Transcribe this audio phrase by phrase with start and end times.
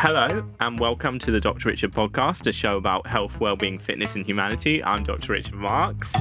[0.00, 1.70] Hello, and welcome to the Dr.
[1.70, 4.80] Richard podcast, a show about health, well-being, fitness, and humanity.
[4.84, 5.32] I'm Dr.
[5.32, 6.12] Richard Marques.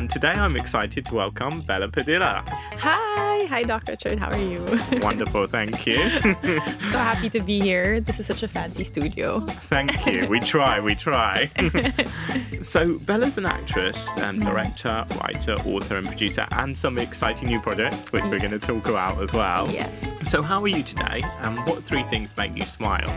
[0.00, 2.42] And today I'm excited to welcome Bela Padilla.
[2.48, 3.92] Hi, hi, Dr.
[3.92, 4.18] Richard.
[4.18, 4.64] How are you?
[5.02, 5.98] Wonderful, thank you.
[6.22, 8.00] so happy to be here.
[8.00, 9.40] This is such a fancy studio.
[9.40, 10.26] Thank you.
[10.26, 11.50] We try, we try.
[12.62, 18.10] so, Bela's an actress, um, director, writer, author, and producer, and some exciting new projects,
[18.10, 19.70] which we're going to talk about as well.
[19.70, 19.92] Yes.
[20.30, 23.14] So, how are you today, and what three things make you smile?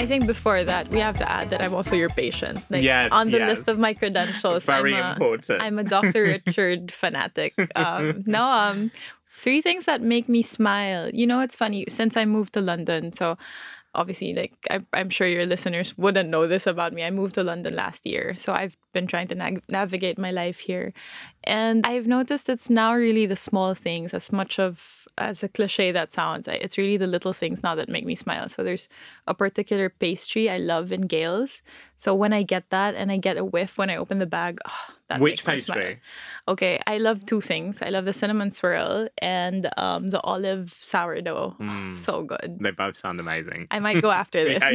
[0.00, 2.64] I think before that, we have to add that I'm also your patient.
[2.70, 3.50] Like yes, on the yes.
[3.50, 5.62] list of my credentials, very I'm a, important.
[5.62, 6.22] I'm a Dr.
[6.46, 7.52] Richard fanatic.
[7.76, 8.90] Um, no, um,
[9.36, 11.10] three things that make me smile.
[11.10, 13.12] You know, it's funny since I moved to London.
[13.12, 13.36] So
[13.94, 17.42] obviously like I, am sure your listeners wouldn't know this about me i moved to
[17.42, 20.92] london last year so i've been trying to na- navigate my life here
[21.42, 25.92] and i've noticed it's now really the small things as much of as a cliche
[25.92, 28.48] that sounds, it's really the little things now that make me smile.
[28.48, 28.88] So there's
[29.26, 31.62] a particular pastry I love in GAIL's.
[31.96, 34.58] So when I get that and I get a whiff when I open the bag,
[34.66, 35.74] oh, that Which makes pastry?
[35.74, 35.96] Me smile.
[36.48, 37.82] Okay, I love two things.
[37.82, 41.56] I love the cinnamon swirl and um, the olive sourdough.
[41.60, 41.92] Mm.
[41.92, 42.58] So good.
[42.60, 43.66] They both sound amazing.
[43.70, 44.62] I might go after this.
[44.62, 44.70] yeah,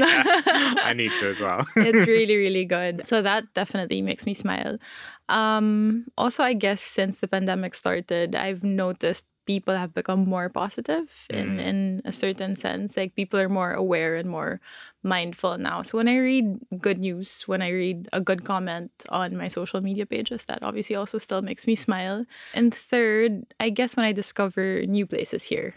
[0.45, 0.75] yeah.
[0.83, 1.65] I need to as well.
[1.75, 3.07] it's really, really good.
[3.07, 4.77] So that definitely makes me smile.
[5.29, 11.07] Um, also, I guess since the pandemic started, I've noticed people have become more positive
[11.29, 11.59] in Mm.
[11.69, 14.59] in a certain sense like people are more aware and more
[15.03, 19.37] mindful now so when i read good news when i read a good comment on
[19.37, 23.95] my social media pages that obviously also still makes me smile and third i guess
[23.95, 25.75] when i discover new places here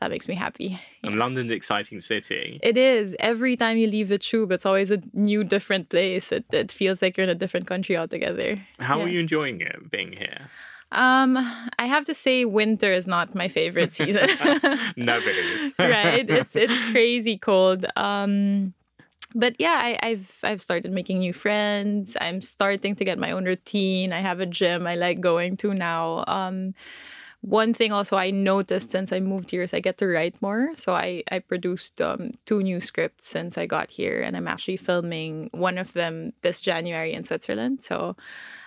[0.00, 0.80] that makes me happy.
[1.04, 2.58] And London's exciting city.
[2.60, 3.14] It is.
[3.20, 6.32] Every time you leave the tube, it's always a new, different place.
[6.32, 8.58] It, it feels like you're in a different country altogether.
[8.80, 9.04] How Yeah.
[9.04, 10.50] are you enjoying it being here?
[10.92, 11.38] Um,
[11.78, 14.28] I have to say, winter is not my favorite season.
[14.96, 15.74] Nobody's.
[15.78, 16.28] right?
[16.28, 17.86] It's it's crazy cold.
[17.96, 18.74] Um,
[19.34, 22.16] but yeah, I, I've I've started making new friends.
[22.20, 24.12] I'm starting to get my own routine.
[24.12, 26.24] I have a gym I like going to now.
[26.28, 26.74] Um,
[27.40, 30.76] one thing also I noticed since I moved here is I get to write more.
[30.76, 34.76] So I I produced um, two new scripts since I got here, and I'm actually
[34.76, 37.82] filming one of them this January in Switzerland.
[37.82, 38.14] So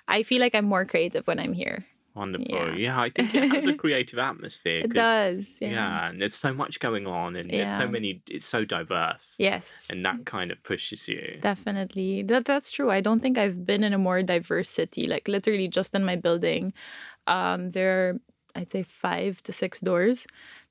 [0.08, 1.86] I feel like I'm more creative when I'm here.
[2.16, 2.48] Wonderful.
[2.50, 2.76] Yeah.
[2.76, 3.00] Yeah.
[3.02, 4.82] I think it has a creative atmosphere.
[4.86, 5.58] It does.
[5.62, 5.70] Yeah.
[5.72, 6.10] Yeah.
[6.10, 8.22] and there's so much going on, and there's so many.
[8.30, 9.36] It's so diverse.
[9.38, 9.76] Yes.
[9.90, 11.38] And that kind of pushes you.
[11.42, 12.24] Definitely.
[12.24, 12.90] That that's true.
[12.90, 15.08] I don't think I've been in a more diverse city.
[15.08, 16.74] Like literally just in my building.
[17.28, 18.20] Um there are
[18.56, 20.26] I'd say five to six doors.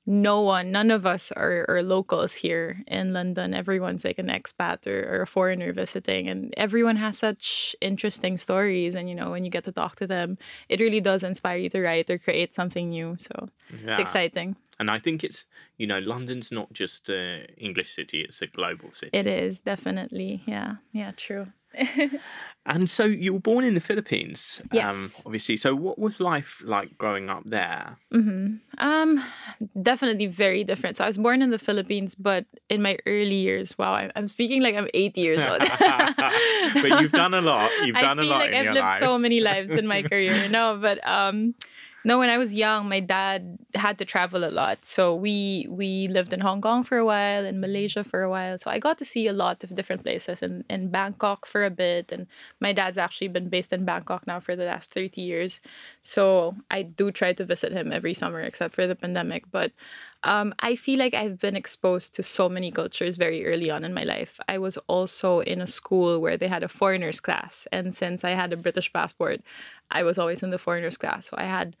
[0.05, 3.53] No one, none of us are, are locals here in London.
[3.55, 8.93] Everyone's like an expat or, or a foreigner visiting, and everyone has such interesting stories.
[8.93, 10.37] And you know, when you get to talk to them,
[10.69, 13.15] it really does inspire you to write or create something new.
[13.17, 13.93] So Yeah.
[13.93, 14.55] it's exciting.
[14.79, 15.45] And I think it's
[15.77, 19.17] you know London's not just an English city; it's a global city.
[19.17, 20.41] It is definitely.
[20.45, 20.75] Yeah.
[20.91, 21.47] Yeah, true.
[22.67, 24.59] And so you were born in the Philippines.
[24.63, 25.21] Um, Yes.
[25.25, 25.55] obviously.
[25.57, 27.97] So what was life like growing up there?
[28.11, 29.21] hmm Um,
[29.81, 30.97] definitely very different.
[30.97, 34.27] So I was born in the Philippines, but in my early years, wow, I'm, I'm
[34.27, 35.61] speaking like I'm eight years old.
[36.81, 37.69] but you've done a lot.
[37.83, 38.99] You've done I a feel lot like in I've your lived life.
[38.99, 40.49] so many lives in my career.
[40.49, 41.53] No, but um,
[42.05, 44.85] no, when I was young, my dad had to travel a lot.
[44.85, 48.59] So we we lived in Hong Kong for a while, in Malaysia for a while.
[48.59, 51.71] So I got to see a lot of different places in, in Bangkok for a
[51.71, 52.11] bit.
[52.11, 52.27] And
[52.61, 55.61] my dad's actually been based in Bangkok now for the last 30 years.
[55.99, 59.49] So I do try to visit him every summer, except for the pandemic.
[59.49, 59.71] But
[60.25, 63.93] um, I feel like I've been exposed to so many cultures very early on in
[63.93, 64.39] my life.
[64.49, 67.67] I was also in a school where they had a foreigners class.
[67.71, 69.41] And since I had a British passport,
[69.91, 71.27] I was always in the foreigners class.
[71.27, 71.75] So I had,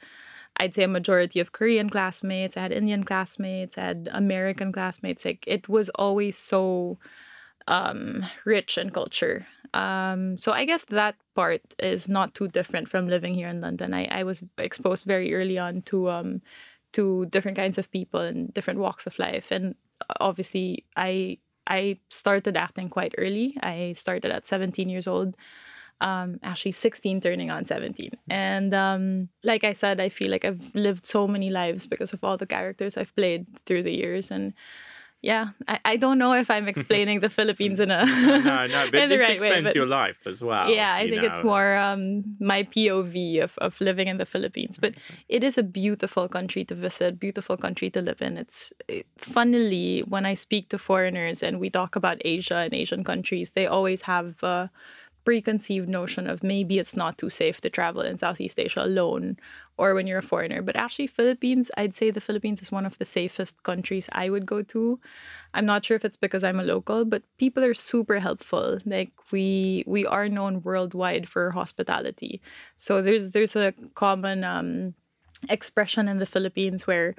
[0.57, 5.25] I'd say, a majority of Korean classmates, I had Indian classmates, I had American classmates.
[5.25, 6.97] Like it was always so
[7.67, 9.47] um, rich in culture.
[9.73, 13.93] Um, so I guess that part is not too different from living here in London.
[13.93, 16.41] I, I was exposed very early on to um,
[16.93, 19.75] to different kinds of people and different walks of life, and
[20.21, 23.57] obviously I I started acting quite early.
[23.61, 25.35] I started at 17 years old.
[26.01, 30.75] Um, actually 16 turning on 17 and um, like i said i feel like i've
[30.75, 34.29] lived so many lives because of all the characters i've played through the years.
[34.29, 34.53] And
[35.21, 39.01] yeah i, I don't know if i'm explaining the philippines in a no, no, but
[39.01, 40.69] in the this right way, explains but- your life as well.
[40.69, 44.77] yeah i think it's more um, my pov of, of living in the philippines.
[44.77, 44.95] But
[45.29, 48.37] it is a beautiful country to visit beautiful country to live in.
[48.37, 53.03] It's it, funnily when i speak to foreigners and we talk about asia and asian
[53.03, 54.67] countries they always have uh,
[55.25, 59.37] preconceived notion of maybe it's not too safe to travel in Southeast Asia alone
[59.77, 60.61] or when you're a foreigner.
[60.61, 64.45] But actually, Philippines, I'd say the Philippines is one of the safest countries I would
[64.45, 64.99] go to.
[65.53, 68.79] I'm not sure if it's because I'm a local, but people are super helpful.
[68.85, 72.41] Like we we are known worldwide for hospitality.
[72.75, 74.93] So there's there's a common um,
[75.49, 77.15] expression in the Philippines where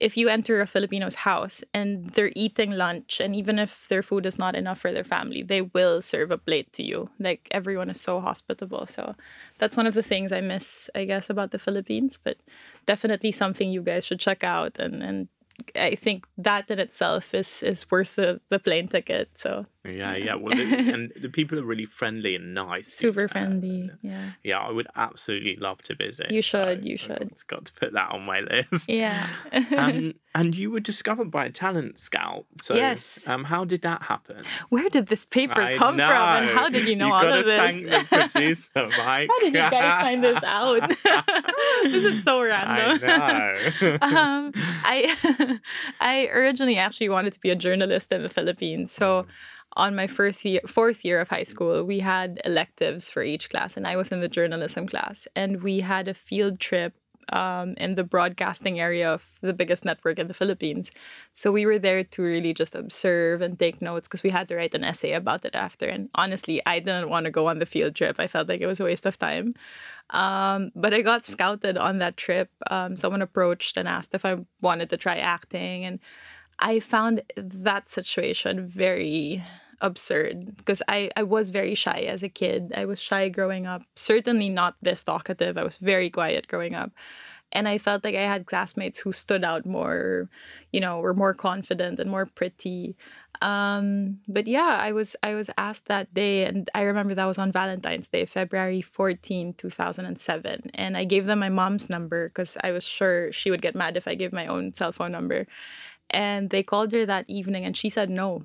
[0.00, 4.26] if you enter a Filipino's house and they're eating lunch, and even if their food
[4.26, 7.10] is not enough for their family, they will serve a plate to you.
[7.18, 8.86] Like everyone is so hospitable.
[8.86, 9.14] So
[9.58, 12.38] that's one of the things I miss, I guess, about the Philippines, but
[12.86, 15.28] definitely something you guys should check out and, and
[15.74, 19.30] I think that in itself is is worth the, the plane ticket.
[19.36, 20.34] So yeah, yeah.
[20.34, 20.62] Well, the,
[20.94, 22.92] and the people are really friendly and nice.
[22.92, 23.90] Super friendly.
[24.02, 24.32] Yeah.
[24.44, 26.30] Yeah, I would absolutely love to visit.
[26.30, 26.82] You should.
[26.82, 27.30] So you should.
[27.32, 28.88] It's got to put that on my list.
[28.88, 29.28] Yeah.
[29.76, 32.46] um, and you were discovered by a talent scout.
[32.62, 33.18] So, yes.
[33.26, 34.44] Um, how did that happen?
[34.68, 36.08] Where did this paper I come know.
[36.08, 37.58] from, and how did you know you all of this?
[37.58, 39.28] Thank the producer, Mike.
[39.28, 40.88] how did you guys find this out?
[41.84, 42.98] this is so random.
[43.10, 43.98] I know.
[44.02, 45.47] um, I
[46.00, 48.92] I originally actually wanted to be a journalist in the Philippines.
[48.92, 49.26] So mm.
[49.74, 53.76] on my first year, fourth year of high school, we had electives for each class,
[53.76, 56.94] and I was in the journalism class, and we had a field trip
[57.32, 60.90] um, in the broadcasting area of the biggest network in the Philippines.
[61.32, 64.56] So we were there to really just observe and take notes because we had to
[64.56, 65.86] write an essay about it after.
[65.86, 68.16] And honestly, I didn't want to go on the field trip.
[68.18, 69.54] I felt like it was a waste of time.
[70.10, 72.50] Um, but I got scouted on that trip.
[72.70, 75.84] Um, someone approached and asked if I wanted to try acting.
[75.84, 75.98] And
[76.58, 79.42] I found that situation very
[79.80, 82.72] absurd because I, I was very shy as a kid.
[82.76, 85.56] I was shy growing up, certainly not this talkative.
[85.56, 86.92] I was very quiet growing up.
[87.50, 90.28] And I felt like I had classmates who stood out more,
[90.70, 92.94] you know, were more confident and more pretty.
[93.40, 97.38] Um, but yeah, I was I was asked that day, and I remember that was
[97.38, 100.70] on Valentine's Day, February 14, 2007.
[100.74, 103.96] And I gave them my mom's number because I was sure she would get mad
[103.96, 105.46] if I gave my own cell phone number.
[106.10, 108.44] And they called her that evening, and she said no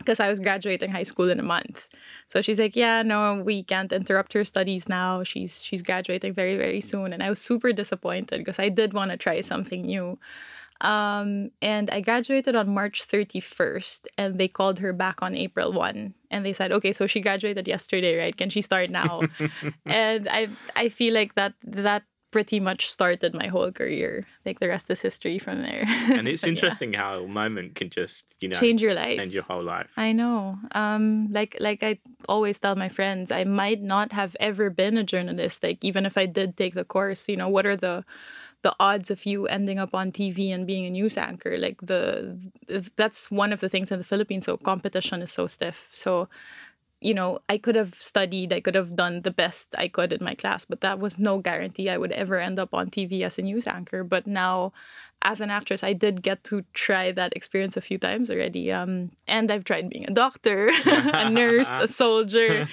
[0.00, 1.88] because I was graduating high school in a month.
[2.28, 5.22] So she's like, "Yeah, no, we can't interrupt her studies now.
[5.22, 9.10] She's she's graduating very very soon." And I was super disappointed because I did want
[9.12, 10.18] to try something new.
[10.80, 16.14] Um, and I graduated on March 31st, and they called her back on April 1.
[16.30, 18.34] And they said, okay, so she graduated yesterday, right?
[18.34, 19.20] Can she start now?
[19.84, 24.26] and I I feel like that that pretty much started my whole career.
[24.46, 25.84] Like the rest is history from there.
[26.14, 26.52] and it's But yeah.
[26.52, 29.18] interesting how a moment can just, you know, change your life.
[29.18, 29.88] change your whole life.
[29.96, 30.58] I know.
[30.72, 31.98] Um, like like I
[32.28, 35.62] always tell my friends, I might not have ever been a journalist.
[35.62, 38.04] Like even if I did take the course, you know, what are the
[38.62, 41.56] the odds of you ending up on TV and being a news anchor?
[41.58, 42.38] Like the
[42.96, 44.44] that's one of the things in the Philippines.
[44.46, 45.88] So competition is so stiff.
[45.92, 46.28] So
[47.00, 50.22] you know, I could have studied, I could have done the best I could in
[50.22, 53.38] my class, but that was no guarantee I would ever end up on TV as
[53.38, 54.04] a news anchor.
[54.04, 54.72] But now,
[55.22, 58.72] as an actress, I did get to try that experience a few times already.
[58.72, 62.66] Um, and I've tried being a doctor, a nurse, a soldier,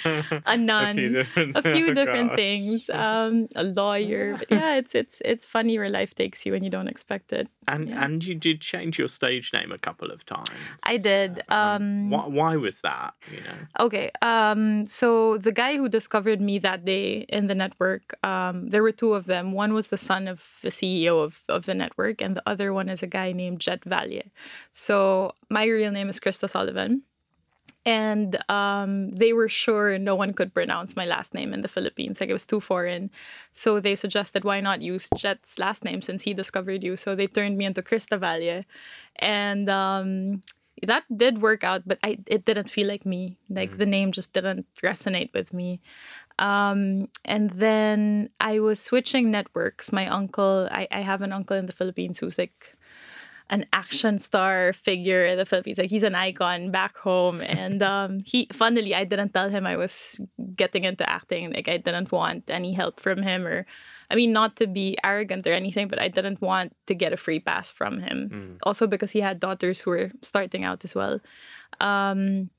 [0.45, 4.37] a nun, few different, a few different things, um, a lawyer.
[4.37, 7.49] But yeah, it's it's it's funny where life takes you when you don't expect it.
[7.67, 8.05] And Yeah.
[8.05, 10.49] and you did change your stage name a couple of times.
[10.83, 11.43] I did.
[11.49, 13.13] Um, why, why was that?
[13.29, 13.57] You know.
[13.85, 14.09] Okay.
[14.21, 18.93] Um, so the guy who discovered me that day in the network, um, there were
[18.93, 19.51] two of them.
[19.51, 22.87] One was the son of the CEO of, of the network, and the other one
[22.87, 24.29] is a guy named Jet Vallier.
[24.71, 27.01] So my real name is Krista Sullivan.
[27.83, 32.19] And um, they were sure no one could pronounce my last name in the Philippines.
[32.19, 33.09] Like it was too foreign.
[33.53, 36.97] So they suggested, why not use Jet's last name since he discovered you?
[36.97, 38.65] So they turned me into Krista Vallier.
[39.15, 40.41] And um,
[40.83, 43.37] that did work out, but I it didn't feel like me.
[43.49, 45.79] Like the name just didn't resonate with me.
[46.39, 49.91] Um, and then I was switching networks.
[49.91, 52.77] My uncle, I, I have an uncle in the Philippines who's like
[53.49, 55.77] an action star figure in the Philippines.
[55.77, 57.41] Like he's an icon back home.
[57.41, 60.19] And um, he, funnily, I didn't tell him I was
[60.55, 61.53] getting into acting.
[61.53, 63.65] Like I didn't want any help from him, or
[64.11, 67.17] I mean, not to be arrogant or anything, but I didn't want to get a
[67.17, 68.29] free pass from him.
[68.63, 71.19] Also because he had daughters who were starting out as well.
[71.79, 72.49] Um,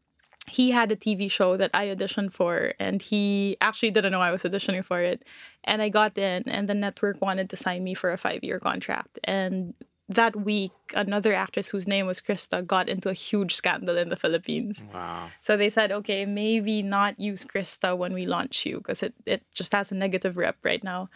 [0.48, 4.32] he had a TV show that I auditioned for, and he actually didn't know I
[4.32, 5.24] was auditioning for it.
[5.64, 8.58] And I got in, and the network wanted to sign me for a five year
[8.58, 9.18] contract.
[9.24, 9.74] And
[10.08, 14.16] that week, another actress whose name was Krista got into a huge scandal in the
[14.16, 14.82] Philippines.
[14.92, 15.28] Wow.
[15.40, 19.42] So they said, okay, maybe not use Krista when we launch you because it, it
[19.54, 21.10] just has a negative rep right now.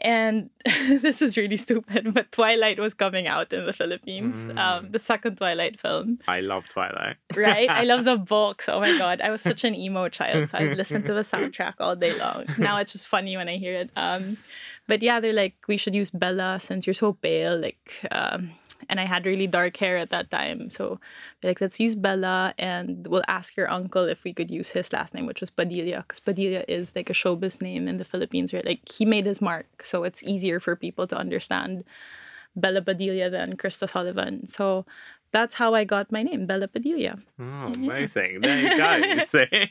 [0.00, 4.34] And this is really stupid, but Twilight was coming out in the Philippines.
[4.34, 4.58] Mm.
[4.58, 7.16] Um, the second Twilight film, I love Twilight.
[7.36, 7.68] right?
[7.68, 8.68] I love the books.
[8.68, 11.74] Oh my god, I was such an emo child, so I listened to the soundtrack
[11.80, 12.44] all day long.
[12.58, 13.90] Now it's just funny when I hear it.
[13.96, 14.36] Um,
[14.86, 17.58] but yeah, they're like, we should use Bella since you're so pale.
[17.58, 18.50] Like, um,
[18.88, 20.98] and I had really dark hair at that time, so
[21.40, 24.92] they're like, let's use Bella, and we'll ask your uncle if we could use his
[24.92, 28.52] last name, which was Padilla, because Padilla is like a showbiz name in the Philippines,
[28.52, 28.64] right?
[28.64, 31.84] Like he made his mark, so it's easier for people to understand
[32.56, 34.46] Bela Padilla than Krista Sullivan.
[34.46, 34.84] So
[35.32, 37.18] that's how I got my name, Bela Padilla.
[37.38, 38.40] Oh, amazing.
[38.40, 38.96] There you go.
[38.96, 39.70] you see.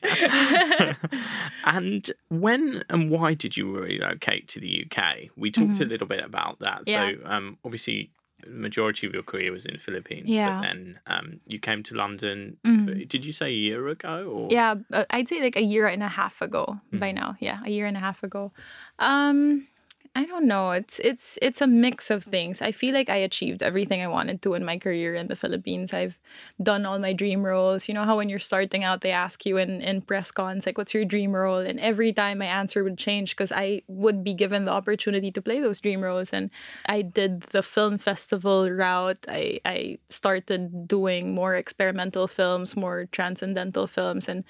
[1.65, 5.29] and when and why did you relocate to the UK?
[5.35, 6.85] We talked a little bit about that.
[6.85, 6.89] Mm-hmm.
[6.89, 7.11] Yeah.
[7.11, 8.11] So, um, obviously,
[8.47, 10.29] majority of your career was in the Philippines.
[10.29, 10.49] Yeah.
[10.49, 12.85] But then um, you came to London, Mhm.
[12.85, 14.25] for- did you say a year ago?
[14.31, 14.47] Or?
[14.51, 17.35] Yeah, uh, I'd say like a year and a half ago by now.
[17.39, 18.51] Yeah, a year and a half ago.
[18.99, 19.67] Um
[20.15, 20.71] I don't know.
[20.71, 22.61] It's it's it's a mix of things.
[22.61, 25.93] I feel like I achieved everything I wanted to in my career in the Philippines.
[25.93, 26.17] I've
[26.61, 27.87] done all my dream roles.
[27.87, 30.77] You know how when you're starting out they ask you in in press cons like
[30.77, 34.33] what's your dream role and every time my answer would change because I would be
[34.33, 36.49] given the opportunity to play those dream roles and
[36.87, 39.23] I did the film festival route.
[39.29, 44.43] I I started doing more experimental films, more transcendental films and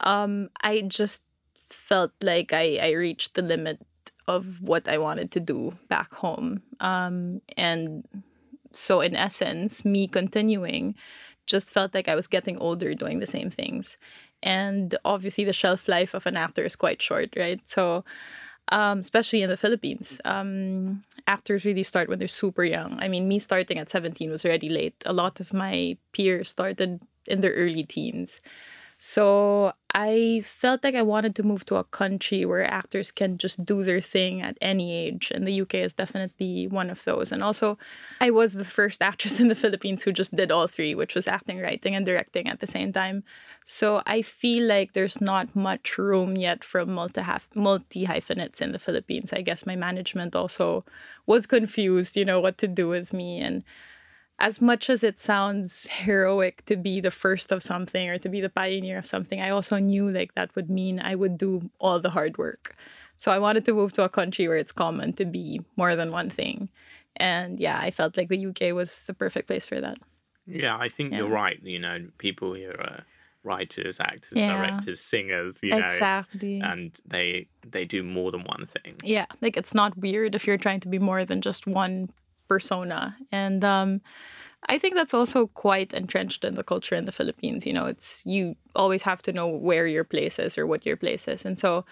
[0.00, 1.22] um, I just
[1.70, 3.80] felt like I, I reached the limit
[4.28, 6.62] of what I wanted to do back home.
[6.80, 8.06] Um, and
[8.72, 10.94] so, in essence, me continuing
[11.46, 13.98] just felt like I was getting older doing the same things.
[14.42, 17.60] And obviously, the shelf life of an actor is quite short, right?
[17.64, 18.04] So,
[18.72, 22.98] um, especially in the Philippines, um, actors really start when they're super young.
[23.00, 24.96] I mean, me starting at 17 was already late.
[25.06, 28.40] A lot of my peers started in their early teens.
[29.08, 33.64] So I felt like I wanted to move to a country where actors can just
[33.64, 35.30] do their thing at any age.
[35.32, 37.30] And the UK is definitely one of those.
[37.30, 37.78] And also,
[38.20, 41.28] I was the first actress in the Philippines who just did all three, which was
[41.28, 43.22] acting, writing, and directing at the same time.
[43.62, 49.32] So I feel like there's not much room yet for multi hyphenates in the Philippines.
[49.32, 50.84] I guess my management also
[51.26, 53.38] was confused, you know, what to do with me.
[53.38, 53.62] And
[54.38, 58.40] as much as it sounds heroic to be the first of something or to be
[58.40, 62.00] the pioneer of something, I also knew like that would mean I would do all
[62.00, 62.76] the hard work.
[63.16, 66.12] So I wanted to move to a country where it's common to be more than
[66.12, 66.68] one thing.
[67.16, 69.96] And yeah, I felt like the UK was the perfect place for that.
[70.46, 71.18] Yeah, I think Yeah.
[71.18, 71.58] you're right.
[71.62, 73.04] You know, people here are
[73.42, 74.54] writers, actors, Yeah.
[74.54, 76.60] directors, singers, you know, exactly.
[76.60, 78.96] and they they do more than one thing.
[79.02, 82.10] yeah, like it's not weird if you're trying to be more than just one
[82.48, 83.16] persona.
[83.32, 84.00] And um
[84.68, 87.66] I think that's also quite entrenched in the culture in the Philippines.
[87.66, 90.96] You know, it's you always have to know where your place is or what your
[90.96, 91.44] place is.
[91.44, 91.84] And so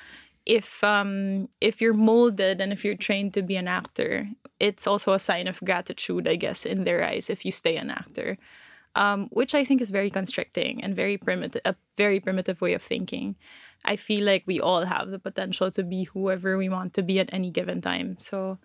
[0.46, 4.28] if um if you're molded and if you're trained to be an actor,
[4.60, 7.90] it's also a sign of gratitude, I guess, in their eyes if you stay an
[7.90, 8.38] actor.
[8.96, 12.82] Um, which I think is very constricting and very primitive, a very primitive way of
[12.82, 13.34] thinking.
[13.84, 17.18] I feel like we all have the potential to be whoever we want to be
[17.18, 18.16] at any given time.
[18.20, 18.58] So,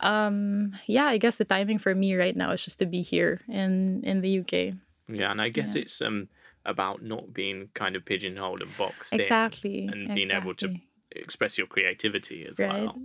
[0.00, 3.40] um, yeah, I guess the timing for me right now is just to be here
[3.48, 4.74] in in the UK.
[5.08, 5.82] Yeah, and I guess Yeah.
[5.82, 6.28] it's um
[6.64, 9.86] about not being kind of pigeonholed and boxed in Exactly.
[9.86, 10.74] and being able to
[11.12, 12.68] express your creativity as right.
[12.84, 13.00] well,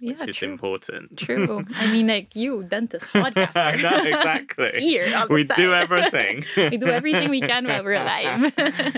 [0.00, 0.50] Yeah, which is true.
[0.52, 1.18] important.
[1.18, 1.64] True.
[1.74, 3.82] I mean, like you, dentist, podcaster.
[3.82, 4.66] Know, exactly.
[4.66, 6.44] It's here on the we do everything.
[6.56, 8.52] we do everything we can while we're alive.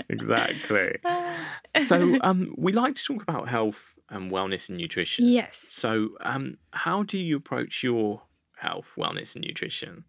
[0.09, 0.97] exactly.
[1.87, 5.25] So um, we like to talk about health and wellness and nutrition.
[5.27, 5.65] yes.
[5.69, 8.23] So um, how do you approach your
[8.57, 10.03] health, wellness, and nutrition?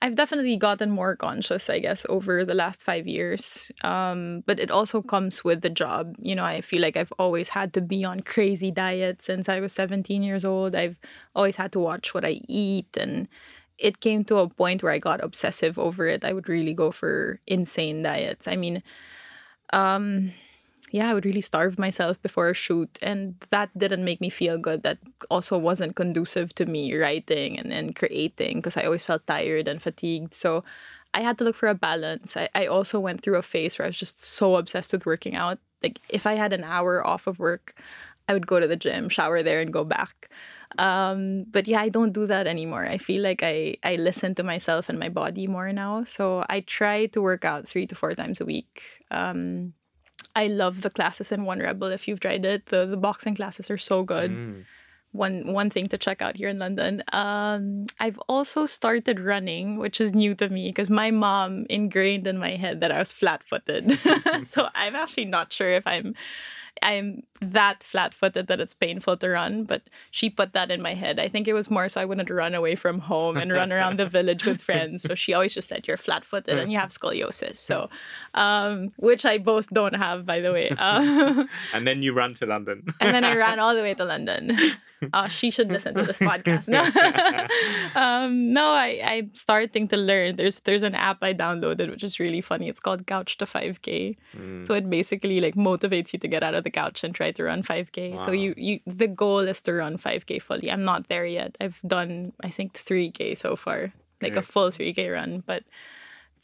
[0.00, 3.72] I've definitely gotten more conscious, I guess, over the last five years.
[3.82, 6.14] Um, but it also comes with the job.
[6.20, 9.58] You know, I feel like I've always had to be on crazy diets since I
[9.58, 10.76] was 17 years old.
[10.76, 10.96] I've
[11.34, 12.96] always had to watch what I eat.
[12.96, 13.26] And
[13.76, 16.24] it came to a point where I got obsessive over it.
[16.24, 18.46] I would really go for insane diets.
[18.46, 18.84] I mean,
[19.72, 20.32] um,
[20.90, 22.98] yeah, I would really starve myself before a shoot.
[23.02, 24.82] And that didn't make me feel good.
[24.82, 24.98] That
[25.30, 29.82] also wasn't conducive to me writing and, and creating because I always felt tired and
[29.82, 30.34] fatigued.
[30.34, 30.64] So
[31.14, 32.36] I had to look for a balance.
[32.36, 35.36] I, I also went through a phase where I was just so obsessed with working
[35.36, 35.58] out.
[35.82, 37.74] Like if I had an hour off of work,
[38.28, 40.28] I would go to the gym, shower there, and go back.
[40.78, 42.86] Um, but yeah, I don't do that anymore.
[42.86, 46.04] I feel like I, I listen to myself and my body more now.
[46.04, 49.02] So I try to work out three to four times a week.
[49.10, 49.72] Um,
[50.38, 51.92] I love the classes in 1Rebel.
[51.92, 54.30] If you've tried it, the, the boxing classes are so good.
[54.30, 54.64] Mm.
[55.12, 57.02] One one thing to check out here in London.
[57.12, 62.38] Um, I've also started running, which is new to me because my mom ingrained in
[62.38, 63.98] my head that I was flat-footed.
[64.44, 66.14] so I'm actually not sure if I'm
[66.82, 71.18] I'm that flat-footed that it's painful to run, but she put that in my head.
[71.18, 73.98] I think it was more so I wouldn't run away from home and run around
[73.98, 75.02] the village with friends.
[75.02, 77.56] So she always just said you're flat-footed and you have scoliosis.
[77.56, 77.88] So,
[78.34, 80.70] um, which I both don't have, by the way.
[80.70, 82.84] Uh, and then you ran to London.
[83.00, 84.58] and then I ran all the way to London.
[85.12, 86.68] Uh, she should listen to this podcast.
[86.68, 86.82] No,
[88.00, 90.36] um, no, I, I'm starting to learn.
[90.36, 92.68] There's there's an app I downloaded which is really funny.
[92.68, 94.16] It's called Couch to 5K.
[94.36, 94.66] Mm.
[94.66, 97.44] So it basically like motivates you to get out of the couch and try to
[97.44, 98.14] run 5K.
[98.14, 98.26] Wow.
[98.26, 100.70] So you you the goal is to run 5K fully.
[100.70, 101.56] I'm not there yet.
[101.60, 105.62] I've done I think 3K so far, like a full 3K run, but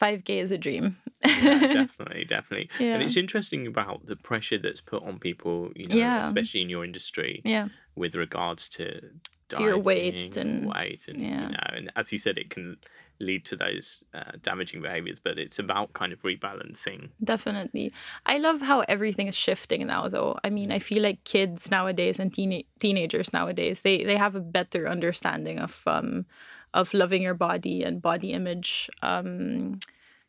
[0.00, 2.94] 5k is a dream yeah, definitely definitely yeah.
[2.94, 6.26] and it's interesting about the pressure that's put on people you know yeah.
[6.26, 9.00] especially in your industry yeah with regards to,
[9.48, 11.46] to your weight and weight and yeah.
[11.46, 12.76] you know and as you said it can
[13.20, 17.92] lead to those uh, damaging behaviors but it's about kind of rebalancing definitely
[18.26, 22.18] i love how everything is shifting now though i mean i feel like kids nowadays
[22.18, 26.26] and teen- teenagers nowadays they they have a better understanding of um
[26.74, 29.78] of loving your body and body image um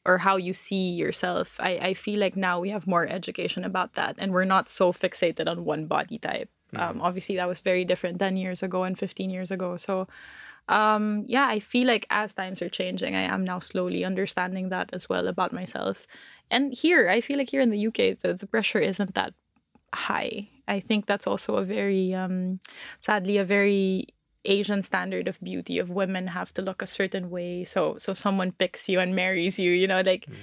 [0.06, 3.96] or how you see yourself I, I feel like now we have more education about
[3.96, 6.98] that and we're not so fixated on one body type Mm-hmm.
[6.98, 9.78] Um, obviously, that was very different 10 years ago and 15 years ago.
[9.78, 10.08] So,
[10.68, 14.90] um, yeah, I feel like as times are changing, I am now slowly understanding that
[14.94, 16.08] as well about myself.
[16.50, 19.34] And here, I feel like here in the UK, the, the pressure isn't that
[19.94, 20.50] high.
[20.68, 22.60] I think that's also a very, um,
[23.00, 24.08] sadly, a very
[24.46, 27.64] Asian standard of beauty of women have to look a certain way.
[27.64, 29.72] So, so someone picks you and marries you.
[29.72, 30.36] You know, like mm.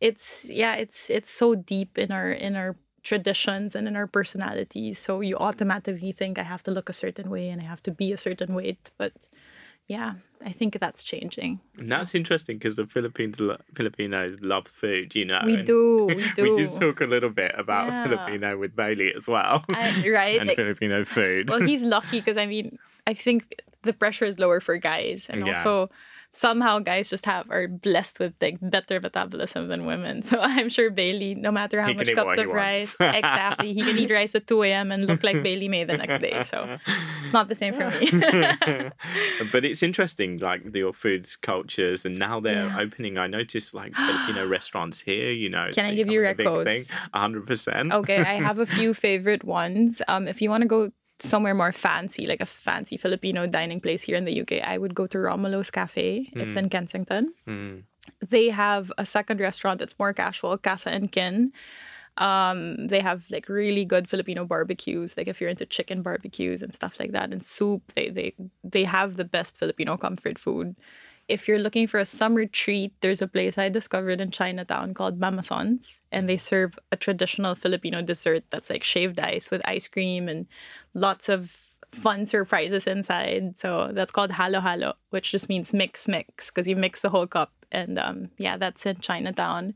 [0.00, 4.98] it's yeah, it's it's so deep in our in our traditions and in our personalities.
[4.98, 7.90] So you automatically think I have to look a certain way and I have to
[7.90, 8.90] be a certain weight.
[8.98, 9.12] But
[9.90, 10.14] yeah,
[10.46, 11.58] I think that's changing.
[11.76, 13.38] And that's interesting because the Philippines
[13.74, 15.40] Filipinos love food, you know.
[15.44, 16.54] We do, we do.
[16.54, 18.04] we just talk a little bit about yeah.
[18.04, 20.38] Filipino with Bailey as well, I, right?
[20.38, 21.50] and like, Filipino food.
[21.50, 22.78] Well, he's lucky because I mean,
[23.08, 25.56] I think the pressure is lower for guys, and yeah.
[25.56, 25.90] also
[26.32, 30.22] somehow guys just have are blessed with like better metabolism than women.
[30.30, 34.12] So I'm sure Bailey, no matter how much cups of rice, exactly, he can eat
[34.12, 34.92] rice at 2 a.m.
[34.92, 36.44] and look like Bailey May the next day.
[36.44, 36.78] So
[37.24, 38.10] it's not the same for me.
[39.52, 42.78] but it's interesting, like your foods cultures, and now they're yeah.
[42.78, 43.18] opening.
[43.18, 43.92] I noticed like
[44.28, 45.32] you know restaurants here.
[45.32, 46.94] You know, can I give you recos?
[47.12, 47.92] hundred percent.
[47.92, 50.00] Okay, I have a few favorite ones.
[50.06, 54.02] Um, if you want to go somewhere more fancy, like a fancy Filipino dining place
[54.02, 56.30] here in the UK, I would go to Romulo's Cafe.
[56.34, 56.46] Mm.
[56.46, 57.34] It's in Kensington.
[57.46, 57.84] Mm.
[58.28, 61.52] They have a second restaurant that's more casual, Kasa and Kin.
[62.16, 66.74] Um, they have like really good Filipino barbecues, like if you're into chicken barbecues and
[66.74, 67.92] stuff like that, and soup.
[67.94, 70.76] They they they have the best Filipino comfort food
[71.30, 75.20] if you're looking for a summer treat, there's a place I discovered in Chinatown called
[75.20, 80.28] Mamasons, and they serve a traditional Filipino dessert that's like shaved ice with ice cream
[80.28, 80.46] and
[80.92, 81.56] lots of
[81.90, 83.58] fun surprises inside.
[83.60, 87.28] So that's called halo halo, which just means mix mix because you mix the whole
[87.28, 87.52] cup.
[87.70, 89.74] And um, yeah, that's in Chinatown.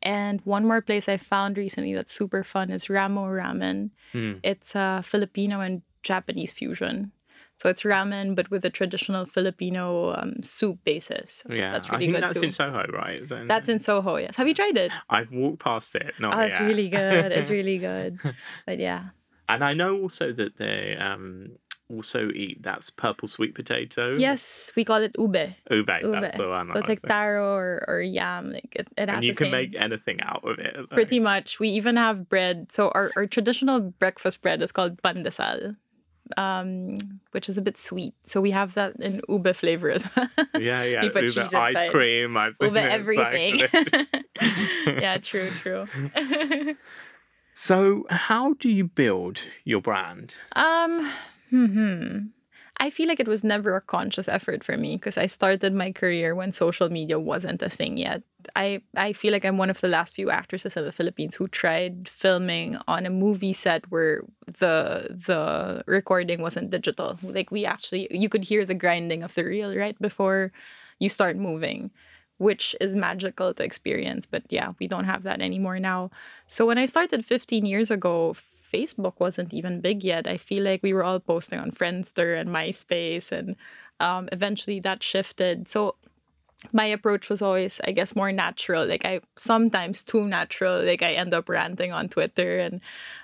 [0.00, 3.90] And one more place I found recently that's super fun is Ramo Ramen.
[4.12, 4.38] Mm.
[4.44, 7.10] It's a Filipino and Japanese fusion.
[7.56, 11.44] So it's ramen, but with a traditional Filipino um, soup basis.
[11.48, 12.42] Yeah, that's really I think good that's too.
[12.42, 13.20] in Soho, right?
[13.28, 13.46] Then...
[13.46, 14.16] That's in Soho.
[14.16, 14.36] Yes.
[14.36, 14.92] Have you tried it?
[15.08, 16.14] I've walked past it.
[16.18, 17.32] Not oh, it's really good.
[17.32, 18.18] It's really good.
[18.66, 19.10] But yeah.
[19.48, 21.52] And I know also that they um,
[21.90, 24.16] also eat that's purple sweet potato.
[24.16, 25.36] Yes, we call it ube.
[25.36, 25.86] Ube, ube.
[25.86, 26.70] that's the one.
[26.72, 28.52] So it's like taro or, or yam.
[28.52, 29.52] Like it, it and you can same.
[29.52, 30.76] make anything out of it.
[30.76, 30.90] Like.
[30.90, 31.60] Pretty much.
[31.60, 32.72] We even have bread.
[32.72, 35.76] So our, our traditional breakfast bread is called pandesal
[36.36, 36.96] um,
[37.32, 38.14] which is a bit sweet.
[38.26, 40.28] So we have that in ube flavor as well.
[40.58, 41.02] Yeah, yeah.
[41.02, 41.90] we put ube cheese ice inside.
[41.90, 42.36] cream.
[42.36, 43.60] I've ube everything.
[44.86, 45.86] yeah, true, true.
[47.54, 50.36] so, how do you build your brand?
[50.56, 51.10] Um,
[51.50, 52.18] hmm.
[52.84, 55.90] I feel like it was never a conscious effort for me because I started my
[55.90, 58.22] career when social media wasn't a thing yet.
[58.54, 61.48] I, I feel like I'm one of the last few actresses in the Philippines who
[61.48, 64.24] tried filming on a movie set where
[64.58, 67.18] the the recording wasn't digital.
[67.22, 70.52] Like we actually you could hear the grinding of the reel right before
[70.98, 71.90] you start moving
[72.38, 74.26] which is magical to experience.
[74.26, 76.10] But yeah, we don't have that anymore now.
[76.48, 78.34] So when I started 15 years ago,
[78.72, 80.26] Facebook wasn't even big yet.
[80.26, 83.56] I feel like we were all posting on Friendster and MySpace, and
[84.00, 85.68] um, eventually that shifted.
[85.68, 85.96] So
[86.72, 88.86] my approach was always, I guess, more natural.
[88.86, 90.82] Like I sometimes too natural.
[90.84, 92.80] Like I end up ranting on Twitter, and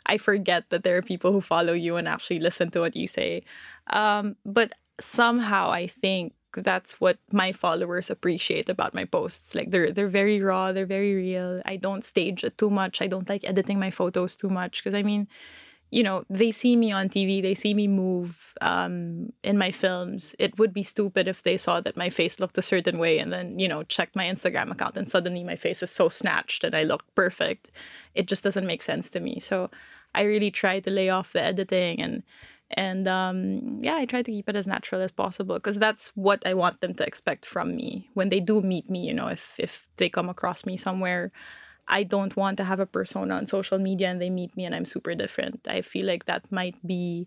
[0.07, 3.07] I forget that there are people who follow you and actually listen to what you
[3.07, 3.43] say.
[3.89, 9.55] Um, but somehow, I think that's what my followers appreciate about my posts.
[9.55, 11.61] Like they're they're very raw, they're very real.
[11.65, 13.01] I don't stage it too much.
[13.03, 15.29] I don't like editing my photos too much because I mean,
[15.91, 20.37] you know, they see me on TV, they see me move um, in my films.
[20.39, 23.33] It would be stupid if they saw that my face looked a certain way and
[23.33, 26.77] then, you know, checked my Instagram account and suddenly my face is so snatched and
[26.77, 27.73] I look perfect.
[28.15, 29.41] It just doesn't make sense to me.
[29.41, 29.71] So
[30.15, 32.23] I really try to lay off the editing and
[32.73, 36.47] and um, yeah, I try to keep it as natural as possible because that's what
[36.47, 39.07] I want them to expect from me when they do meet me.
[39.07, 41.33] You know, if if they come across me somewhere,
[41.89, 44.75] I don't want to have a persona on social media and they meet me and
[44.75, 45.67] I'm super different.
[45.69, 47.27] I feel like that might be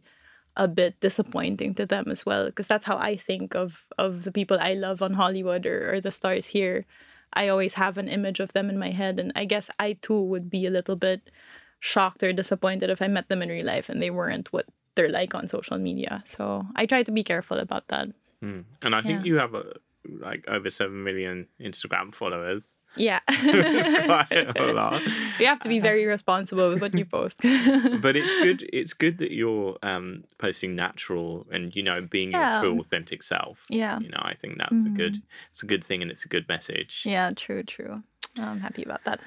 [0.55, 4.31] a bit disappointing to them as well because that's how I think of of the
[4.31, 6.85] people I love on Hollywood or, or the stars here.
[7.33, 10.21] I always have an image of them in my head, and I guess I too
[10.21, 11.31] would be a little bit
[11.79, 15.09] shocked or disappointed if I met them in real life and they weren't what they're
[15.09, 16.23] like on social media.
[16.25, 18.09] So I try to be careful about that.
[18.43, 18.65] Mm.
[18.81, 19.25] And I think yeah.
[19.25, 19.73] you have a,
[20.07, 22.63] like over seven million Instagram followers.
[22.95, 23.19] Yeah.
[23.27, 25.01] it's quite a lot.
[25.39, 27.37] You have to be very responsible with what you post.
[28.01, 32.61] but it's good it's good that you're um, posting natural and you know being yeah.
[32.61, 33.63] your true authentic self.
[33.69, 33.99] Yeah.
[33.99, 34.93] You know, I think that's mm-hmm.
[34.93, 37.03] a good it's a good thing and it's a good message.
[37.05, 38.03] Yeah, true, true.
[38.37, 39.21] I'm happy about that.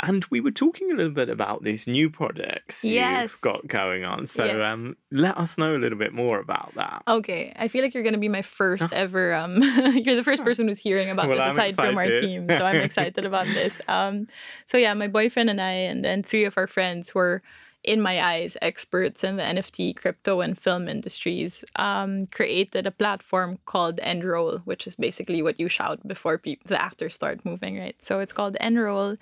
[0.00, 3.30] And we were talking a little bit about these new projects yes.
[3.30, 4.26] you've got going on.
[4.26, 4.56] So yes.
[4.56, 7.02] um, let us know a little bit more about that.
[7.06, 7.52] Okay.
[7.56, 9.34] I feel like you're going to be my first ever.
[9.34, 9.60] Um,
[9.94, 11.88] you're the first person who's hearing about well, this I'm aside excited.
[11.90, 12.48] from our team.
[12.48, 13.80] So I'm excited about this.
[13.86, 14.26] Um,
[14.66, 17.42] so yeah, my boyfriend and I, and then three of our friends were
[17.84, 23.58] in my eyes, experts in the NFT, crypto, and film industries um, created a platform
[23.66, 27.96] called Enroll, which is basically what you shout before pe- the actors start moving, right?
[28.00, 29.16] So it's called Enroll,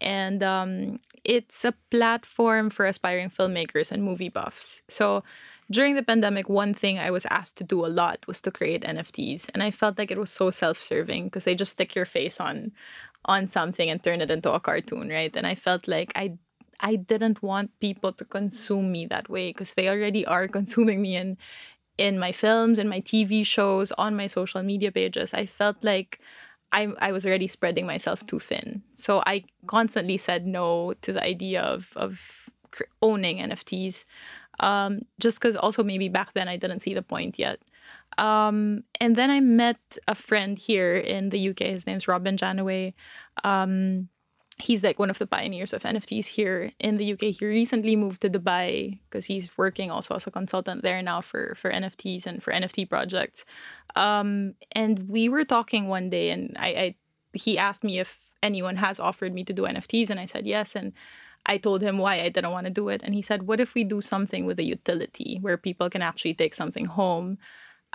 [0.00, 4.82] and um, it's a platform for aspiring filmmakers and movie buffs.
[4.88, 5.22] So
[5.70, 8.82] during the pandemic, one thing I was asked to do a lot was to create
[8.82, 12.40] NFTs, and I felt like it was so self-serving because they just stick your face
[12.40, 12.72] on
[13.26, 15.34] on something and turn it into a cartoon, right?
[15.36, 16.38] And I felt like I
[16.80, 21.16] I didn't want people to consume me that way because they already are consuming me
[21.16, 21.36] in
[21.98, 25.32] in my films and my TV shows on my social media pages.
[25.32, 26.20] I felt like
[26.72, 28.82] I I was already spreading myself too thin.
[28.94, 32.50] So I constantly said no to the idea of of
[33.02, 34.04] owning NFTs.
[34.58, 37.60] Um, just because also maybe back then I didn't see the point yet.
[38.18, 41.60] Um, and then I met a friend here in the UK.
[41.60, 42.94] His name's Robin Janaway.
[43.44, 44.08] Um,
[44.58, 47.20] he's like one of the pioneers of NFTs here in the UK.
[47.38, 51.54] He recently moved to Dubai because he's working also as a consultant there now for
[51.56, 53.44] for NFTs and for NFT projects.
[53.94, 56.94] Um, and we were talking one day, and I, I
[57.32, 60.74] he asked me if anyone has offered me to do NFTs, and I said yes.
[60.74, 60.92] And
[61.44, 63.74] I told him why I didn't want to do it, and he said, "What if
[63.74, 67.38] we do something with a utility where people can actually take something home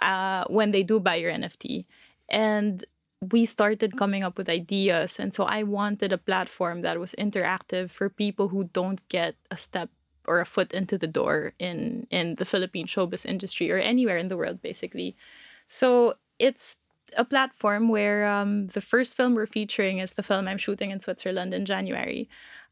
[0.01, 1.85] uh, when they do buy your NFT?"
[2.29, 2.85] And
[3.29, 5.19] we started coming up with ideas.
[5.19, 9.57] And so I wanted a platform that was interactive for people who don't get a
[9.57, 9.89] step
[10.25, 14.27] or a foot into the door in in the Philippine showbiz industry or anywhere in
[14.27, 15.15] the world, basically.
[15.65, 16.77] So it's
[17.17, 21.01] a platform where um, the first film we're featuring is the film I'm shooting in
[21.01, 22.29] Switzerland in January.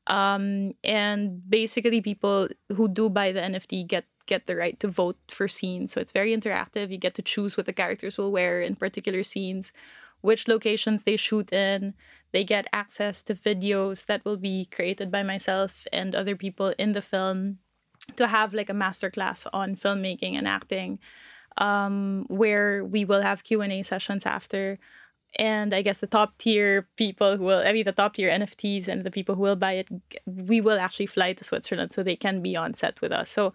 [0.08, 5.18] Um, and basically, people who do buy the NFT get get the right to vote
[5.28, 5.92] for scenes.
[5.92, 6.92] So it's very interactive.
[6.92, 9.74] You get to choose what the characters will wear in particular scenes
[10.22, 11.94] which locations they shoot in.
[12.32, 16.92] They get access to videos that will be created by myself and other people in
[16.94, 17.60] the film
[18.16, 21.00] to have like a masterclass on filmmaking and acting
[21.58, 24.80] um, where we will have q&a sessions after
[25.38, 28.88] and i guess the top tier people who will i mean the top tier nfts
[28.88, 29.88] and the people who will buy it
[30.26, 33.54] we will actually fly to switzerland so they can be on set with us so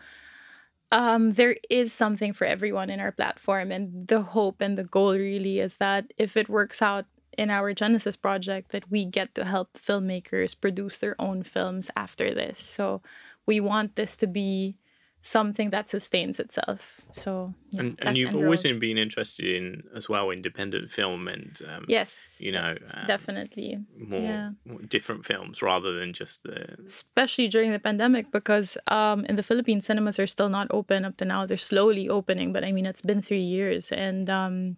[0.95, 3.73] um, there is something for everyone in our platform.
[3.73, 7.75] And the hope and the goal really is that if it works out in our
[7.75, 12.61] Genesis project, that we get to help filmmakers produce their own films after this.
[12.61, 13.03] So
[13.45, 14.77] we want this to be
[15.25, 17.01] something that sustains itself.
[17.15, 21.87] So yeah, and, and you've always been interested in as well independent film and um,
[21.89, 24.51] yes, you know, yes, um, definitely more, yeah.
[24.67, 26.77] more, different films rather than just the.
[26.85, 31.17] Especially during the pandemic, because um, in the Philippines, cinemas are still not open up
[31.17, 31.47] to now.
[31.47, 34.77] They're slowly opening, but I mean, it's been three years, and um,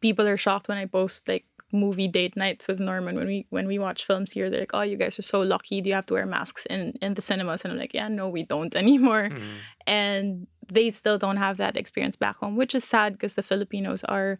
[0.00, 3.66] people are shocked when I post like movie date nights with Norman when we when
[3.66, 4.48] we watch films here.
[4.48, 5.80] They're like, "Oh, you guys are so lucky.
[5.80, 8.28] Do you have to wear masks in in the cinemas?" And I'm like, "Yeah, no,
[8.28, 9.50] we don't anymore." Mm.
[9.86, 14.04] And they still don't have that experience back home, which is sad because the Filipinos
[14.04, 14.38] are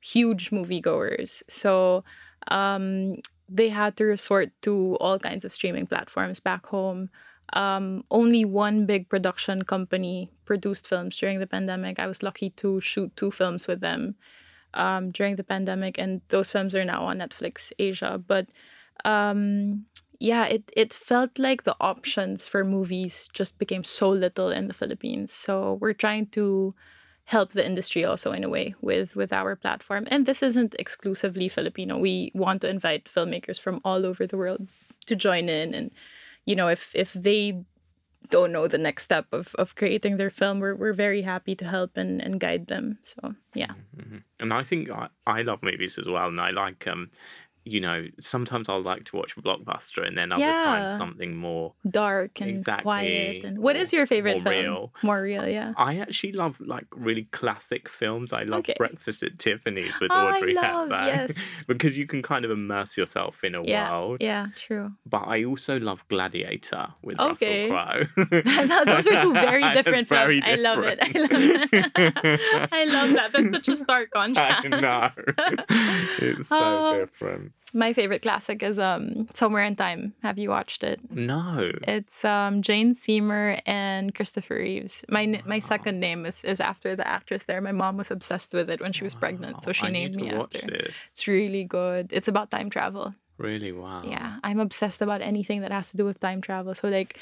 [0.00, 1.42] huge moviegoers.
[1.48, 2.04] So
[2.48, 3.16] um,
[3.48, 7.10] they had to resort to all kinds of streaming platforms back home.
[7.52, 11.98] Um, only one big production company produced films during the pandemic.
[11.98, 14.16] I was lucky to shoot two films with them
[14.74, 18.22] um, during the pandemic, and those films are now on Netflix Asia.
[18.24, 18.48] But
[19.04, 19.86] um,
[20.18, 24.74] yeah, it, it felt like the options for movies just became so little in the
[24.74, 25.32] Philippines.
[25.32, 26.74] So we're trying to
[27.26, 30.06] help the industry also in a way with with our platform.
[30.10, 31.98] And this isn't exclusively Filipino.
[31.98, 34.68] We want to invite filmmakers from all over the world
[35.06, 35.90] to join in and
[36.44, 37.64] you know if if they
[38.30, 41.64] don't know the next step of, of creating their film, we're, we're very happy to
[41.64, 42.98] help and, and guide them.
[43.02, 43.72] So, yeah.
[43.96, 44.18] Mm-hmm.
[44.40, 46.28] And I think I, I love movies as well.
[46.28, 47.10] And I like um,
[47.66, 50.64] you know, sometimes I'll like to watch a blockbuster and then other Yeah.
[50.64, 51.72] times something more.
[51.88, 53.44] Dark and Exactly, quiet.
[53.44, 54.64] And what is your favorite more film?
[54.64, 54.92] real.
[55.02, 55.72] More real, yeah.
[55.78, 58.32] I actually love like really classic films.
[58.34, 58.74] I love Okay.
[58.76, 61.64] Breakfast at Tiffany's with Oh, Audrey love- Hepburn yes.
[61.66, 64.18] because you can kind of immerse yourself in a Yeah, world.
[64.20, 64.92] Yeah, true.
[65.06, 67.70] But I also love Gladiator with Okay.
[67.70, 68.84] Russell Crowe.
[68.84, 70.52] Those are two very different Very films.
[70.52, 70.98] I love it.
[71.00, 72.68] I love it.
[72.72, 73.32] I love that.
[73.32, 74.66] That's such a stark contrast.
[74.66, 75.08] I know.
[76.18, 76.98] it's so Oh.
[77.00, 77.52] different.
[77.76, 80.14] My favorite classic is um Somewhere in Time.
[80.22, 81.00] Have you watched it?
[81.10, 81.72] No.
[81.82, 85.04] It's um Jane Seymour and Christopher Reeves.
[85.08, 87.60] My n- my second name is, is after the actress there.
[87.60, 90.30] My mom was obsessed with it when she was pregnant, so she I named me
[90.30, 90.58] after.
[90.58, 90.94] This.
[91.10, 92.10] It's really good.
[92.12, 93.14] It's about time travel.
[93.38, 94.02] Really, wow.
[94.04, 96.74] Yeah, I'm obsessed about anything that has to do with time travel.
[96.74, 97.18] So like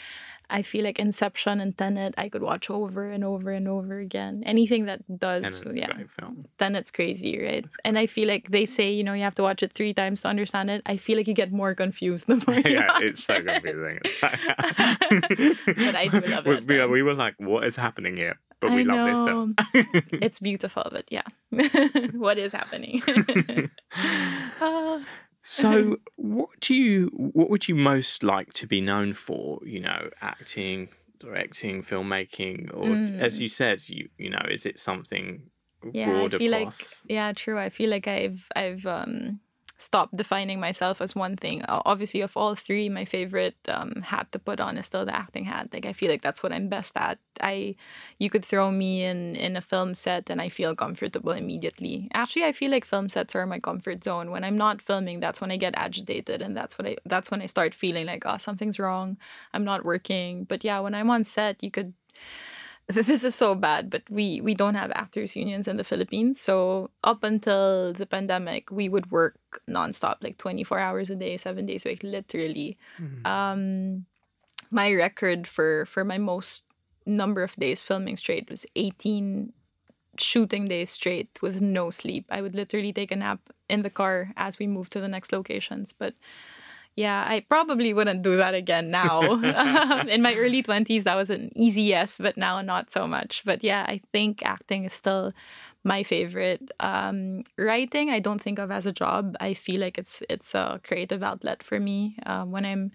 [0.50, 4.42] I feel like Inception and Tenet I could watch over and over and over again.
[4.44, 5.92] Anything that does Tenet's yeah.
[6.20, 6.46] film.
[6.58, 7.64] Tenet's crazy, right?
[7.84, 10.20] And I feel like they say, you know, you have to watch it three times
[10.22, 10.82] to understand it.
[10.84, 14.00] I feel like you get more confused the more you yeah, it's so confusing.
[15.82, 18.38] But I do love we, it, We, we were like, what is happening here?
[18.60, 19.54] But we I love this film.
[20.22, 21.22] it's beautiful, but yeah.
[22.12, 23.02] what is happening?
[24.60, 25.00] Ah.
[25.42, 27.06] So, what do you?
[27.14, 29.60] What would you most like to be known for?
[29.64, 33.40] You know, acting, directing, filmmaking, or as Mm.
[33.40, 35.50] you said, you you know, is it something
[35.92, 37.58] yeah, I feel like yeah, true.
[37.58, 39.40] I feel like I've I've um
[39.82, 41.64] stopped defining myself as one thing.
[41.68, 45.44] Obviously, of all three, my favorite um hat to put on is still the acting
[45.44, 45.68] hat.
[45.72, 47.18] Like I feel like that's what I'm best at.
[47.40, 47.76] I
[48.18, 52.08] you could throw me in in a film set and I feel comfortable immediately.
[52.14, 54.30] Actually, I feel like film sets are my comfort zone.
[54.30, 57.42] When I'm not filming, that's when I get agitated and that's what I that's when
[57.42, 59.16] I start feeling like oh something's wrong.
[59.52, 60.44] I'm not working.
[60.44, 61.94] But yeah, when I'm on set, you could
[63.08, 66.40] this is so bad, but we we don't have actors unions in the Philippines.
[66.40, 71.66] So up until the pandemic, we would work nonstop, like 24 hours a day, seven
[71.66, 72.76] days a week, literally.
[73.00, 73.26] Mhm.
[73.26, 74.06] Um,
[74.70, 76.62] my record for for my most
[77.06, 79.52] number of days filming straight was 18
[80.18, 82.26] shooting days straight with no sleep.
[82.30, 85.32] I would literally take a nap in the car as we moved to the next
[85.32, 86.14] locations, but.
[86.96, 89.22] Yeah, I probably wouldn't do that again now.
[90.08, 93.42] In my early 20s, that was an easy yes, but now not so much.
[93.46, 95.32] But yeah, I think acting is still
[95.84, 96.70] my favorite.
[96.80, 99.36] Um, writing, I don't think of as a job.
[99.40, 102.16] I feel like it's it's a creative outlet for me.
[102.26, 102.92] Um, when I'm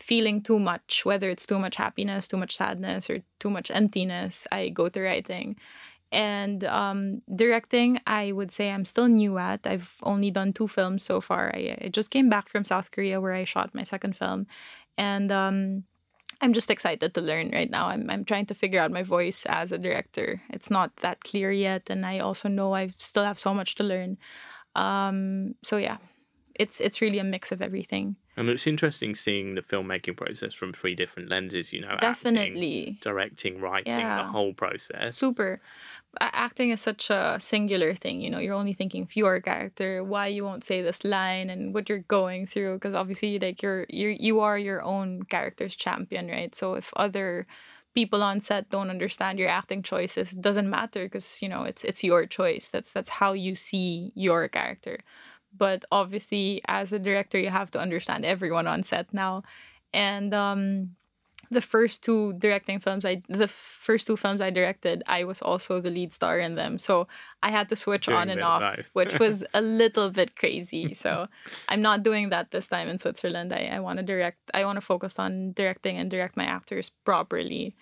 [0.00, 4.46] feeling too much, whether it's too much happiness, too much sadness, or too much emptiness,
[4.52, 5.56] I go to writing.
[6.12, 9.66] And um, directing, I would say I'm still new at.
[9.66, 11.50] I've only done two films so far.
[11.54, 14.46] I, I just came back from South Korea where I shot my second film.
[14.96, 15.84] And um,
[16.40, 17.88] I'm just excited to learn right now.
[17.88, 20.40] I'm, I'm trying to figure out my voice as a director.
[20.50, 21.90] It's not that clear yet.
[21.90, 24.18] And I also know I still have so much to learn.
[24.76, 25.98] Um, so yeah,
[26.54, 28.16] it's it's really a mix of everything.
[28.36, 31.72] And it's interesting seeing the filmmaking process from three different lenses.
[31.72, 32.98] You know, acting, Definitely.
[33.00, 35.16] directing, writing, the whole process.
[35.16, 35.60] Super.
[36.20, 38.38] Acting is such a singular thing, you know.
[38.38, 42.06] You're only thinking of your character, why you won't say this line, and what you're
[42.06, 42.74] going through.
[42.74, 46.54] Because obviously, like you're you you are your own character's champion, right?
[46.54, 47.46] So if other
[47.94, 51.84] people on set don't understand your acting choices, it doesn't matter because you know it's
[51.84, 52.68] it's your choice.
[52.68, 54.98] That's that's how you see your character.
[55.56, 59.42] But obviously, as a director, you have to understand everyone on set now,
[59.92, 60.96] and um,
[61.50, 65.80] the first two directing films I the first two films I directed, I was also
[65.80, 66.78] the lead star in them.
[66.78, 67.08] So
[67.42, 70.94] I had to switch Doing on and off, which was a little bit crazy.
[70.94, 71.28] So
[71.68, 73.52] I'm not doing that this time in Switzerland.
[73.52, 76.90] I, I want to direct I want to focus on directing and direct my actors
[77.04, 77.74] properly.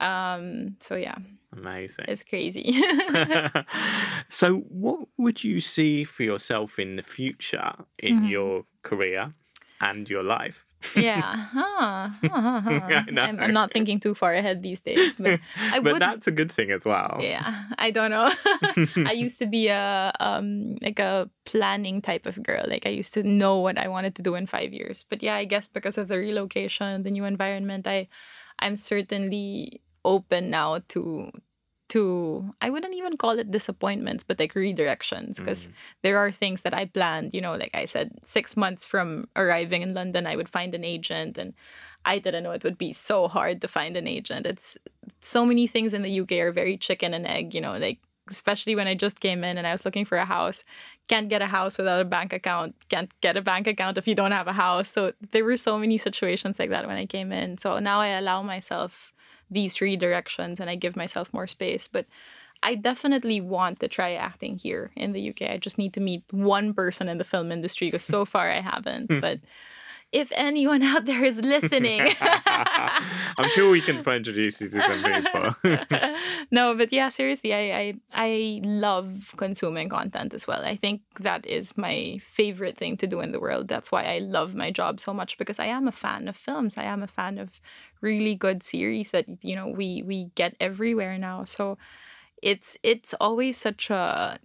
[0.00, 1.16] Um so yeah,
[1.56, 2.06] Amazing.
[2.08, 2.72] it's crazy.
[4.28, 8.30] so, what would you see for yourself in the future in Mhm.
[8.30, 9.34] your career
[9.80, 10.64] and your life?
[10.96, 11.36] yeah.
[11.52, 12.08] Huh.
[12.24, 15.38] I'm, I'm not thinking too far ahead these days, but
[15.72, 16.02] I but would.
[16.02, 17.18] that's a good thing as well.
[17.20, 18.32] Yeah, I don't know.
[19.06, 22.64] I used to be a um like a planning type of girl.
[22.66, 25.04] Like I used to know what I wanted to do in five years.
[25.08, 28.06] But yeah, I guess because of the relocation, the new environment, I
[28.58, 31.30] I'm certainly open now to
[31.90, 35.72] to I wouldn't even call it disappointments, but like redirections because Mm.
[36.02, 39.82] there are things that I planned, you know, like I said, six months from arriving
[39.82, 41.52] in London, I would find an agent and
[42.04, 44.46] I didn't know it would be so hard to find an agent.
[44.46, 44.78] It's
[45.20, 47.98] so many things in the UK are very chicken and egg, you know, like
[48.30, 50.64] especially when I just came in and I was looking for a house.
[51.08, 52.76] Can't get a house without a bank account.
[52.88, 54.88] Can't get a bank account if you don't have a house.
[54.88, 57.58] So there were so many situations like that when I came in.
[57.58, 59.12] So now I allow myself
[59.50, 61.88] these three directions and I give myself more space.
[61.88, 62.06] But
[62.62, 65.42] I definitely want to try acting here in the UK.
[65.42, 68.60] I just need to meet one person in the film industry because so far I
[68.60, 69.10] haven't.
[69.10, 69.20] Hmm.
[69.20, 69.40] But
[70.12, 76.16] if anyone out there is listening, I'm sure we can introduce you to some people.
[76.50, 80.64] no, but yeah, seriously, I, I I love consuming content as well.
[80.64, 83.68] I think that is my favorite thing to do in the world.
[83.68, 86.76] That's why I love my job so much because I am a fan of films.
[86.76, 87.60] I am a fan of
[88.00, 91.44] really good series that you know we we get everywhere now.
[91.44, 91.78] So
[92.42, 94.38] it's it's always such a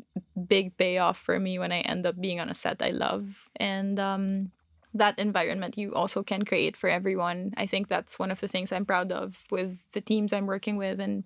[0.47, 3.99] big payoff for me when I end up being on a set I love and
[3.99, 4.51] um
[4.95, 7.53] that environment you also can create for everyone.
[7.57, 10.77] I think that's one of the things I'm proud of with the teams I'm working
[10.77, 11.23] with and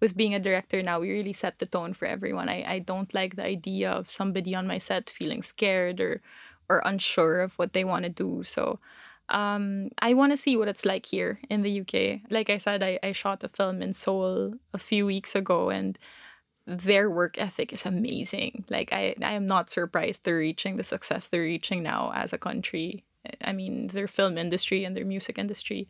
[0.00, 2.48] with being a director now, we really set the tone for everyone.
[2.48, 6.22] I, I don't like the idea of somebody on my set feeling scared or
[6.70, 8.42] or unsure of what they want to do.
[8.44, 8.78] So
[9.30, 12.30] um, I want to see what it's like here in the UK.
[12.30, 15.98] Like I said, I, I shot a film in Seoul a few weeks ago and
[16.66, 18.66] their work ethic is amazing.
[18.68, 22.38] Like I, I am not surprised they're reaching the success they're reaching now as a
[22.38, 23.04] country.
[23.42, 25.88] I mean, their film industry and their music industry.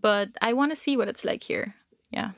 [0.00, 1.74] But I want to see what it's like here.
[2.10, 2.32] Yeah.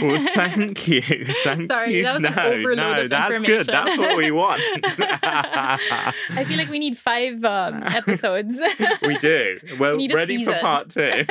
[0.00, 1.02] Well, thank you.
[1.44, 2.04] Thank Sorry, you.
[2.04, 3.66] that was no, an overload no, of that's good.
[3.66, 4.60] That's what we want.
[4.82, 8.60] I feel like we need five um, episodes.
[9.02, 9.58] we do.
[9.78, 11.24] Well, a ready for part two.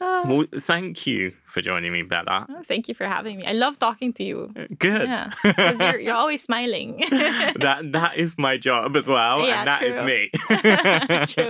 [0.00, 2.46] Oh, well, thank you for joining me, Bela.
[2.66, 3.44] thank you for having me.
[3.46, 4.48] I love talking to you.
[4.78, 5.08] Good.
[5.08, 6.98] Yeah, because you're, you're always smiling.
[7.10, 10.04] that that is my job as well, Yeah, and that is true.
[10.06, 10.30] me.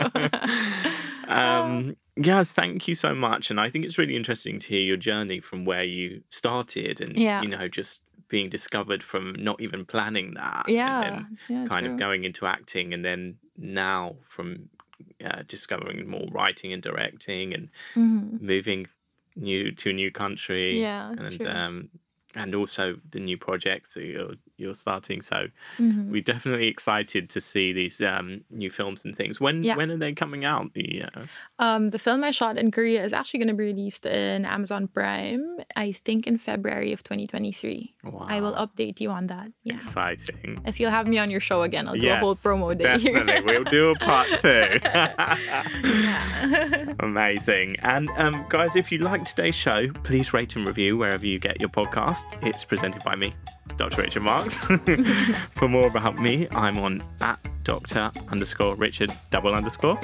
[1.29, 1.29] True.
[1.29, 4.97] um, yes, thank you so much, and I think it's really interesting to hear your
[4.97, 7.43] journey from where you started, and Yeah.
[7.43, 11.85] you know, just being discovered from not even planning that, and yeah, then yeah, kind
[11.85, 11.93] true.
[11.95, 14.69] of going into acting, and then now from
[15.25, 18.41] uh, discovering more writing and directing, and Mhm.
[18.41, 18.87] moving
[19.37, 21.51] new to a new country, Yeah, and true.
[21.51, 21.91] um,
[22.35, 25.23] and also the new projects that you're you're starting.
[25.23, 25.47] So
[25.79, 26.09] Mhm.
[26.11, 29.41] we're definitely excited to see these um, new films and things.
[29.41, 29.77] When Yeah.
[29.77, 30.75] when are they coming out?
[30.75, 31.23] The uh,
[31.59, 34.89] Um, the film I shot in Korea is actually going to be released in Amazon
[34.89, 35.45] Prime.
[35.77, 37.95] I think in February of 2023.
[38.05, 38.27] Wow.
[38.29, 39.49] I will update you on that.
[39.65, 39.77] Yeah.
[39.77, 40.61] exciting.
[40.67, 42.99] If you'll have me on your show again, I'll do a whole promo day.
[42.99, 44.81] Definitely, we'll do a part two.
[45.85, 46.95] yeah.
[47.01, 47.77] Amazing.
[47.83, 51.61] And um, guys, if you like today's show, please rate and review wherever you get
[51.61, 52.19] your podcast.
[52.43, 53.33] It's presented by me,
[53.77, 54.03] Dr.
[54.03, 54.55] Richard Marques.
[55.57, 58.11] For more about me, I'm on at Dr.
[58.31, 60.01] underscore Richard double underscore,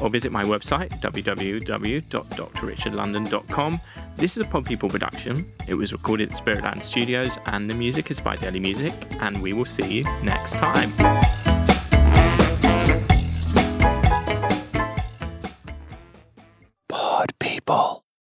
[0.00, 3.80] or visit my website, www.drrichardlondon.com.
[4.16, 5.50] This is a Pod People production.
[5.66, 9.52] It was recorded at Spiritland Studios, and the music is by Deli Music, and we
[9.54, 10.92] will see you next time.
[16.88, 17.55] Pod People.